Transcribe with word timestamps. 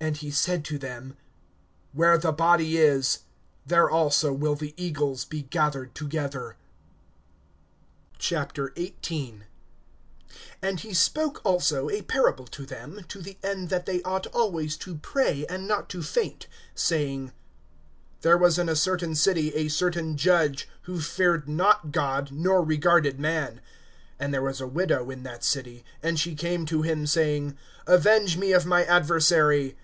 And 0.00 0.16
he 0.18 0.30
said 0.30 0.64
to 0.66 0.78
them: 0.78 1.16
Where 1.92 2.16
the 2.16 2.30
body 2.30 2.76
is, 2.78 3.24
there 3.66 3.90
also 3.90 4.32
will 4.32 4.54
the 4.54 4.72
eagles 4.76 5.24
be 5.24 5.42
gathered 5.42 5.92
together. 5.92 6.56
XVIII. 8.22 9.40
AND 10.62 10.80
he 10.80 10.94
spoke 10.94 11.40
also 11.44 11.90
a 11.90 12.02
parable 12.02 12.46
to 12.46 12.64
them, 12.64 13.04
to 13.08 13.20
the 13.20 13.38
end 13.42 13.70
that 13.70 13.86
they 13.86 14.00
ought 14.04 14.28
always 14.28 14.76
to 14.78 14.94
pray, 14.98 15.44
and 15.46 15.66
not 15.66 15.90
to 15.90 16.02
faint; 16.04 16.46
(2)saying: 16.76 17.32
There 18.20 18.38
was 18.38 18.56
in 18.56 18.68
a 18.68 18.76
certain 18.76 19.16
city 19.16 19.52
a 19.56 19.66
certain 19.66 20.16
judge, 20.16 20.68
who 20.82 21.00
feared 21.00 21.48
not 21.48 21.90
God, 21.90 22.30
nor 22.30 22.62
regarded 22.62 23.18
man. 23.18 23.60
(3)And 24.20 24.30
there 24.30 24.42
was 24.42 24.60
a 24.60 24.68
widow 24.68 25.10
in 25.10 25.24
that 25.24 25.42
city; 25.42 25.84
and 26.04 26.20
she 26.20 26.36
came 26.36 26.66
to 26.66 26.82
him, 26.82 27.04
saying: 27.04 27.58
Avenge 27.88 28.36
me 28.36 28.52
of 28.52 28.64
my 28.64 28.84
adversary. 28.84 29.76